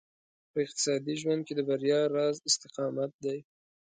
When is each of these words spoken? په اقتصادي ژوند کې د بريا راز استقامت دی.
په 0.51 0.57
اقتصادي 0.65 1.15
ژوند 1.21 1.41
کې 1.47 1.53
د 1.55 1.61
بريا 1.69 1.99
راز 2.15 2.35
استقامت 2.49 3.11
دی. 3.23 3.37